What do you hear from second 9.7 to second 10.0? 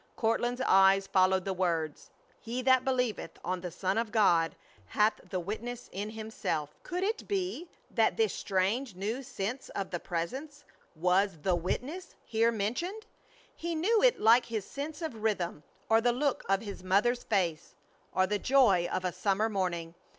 of the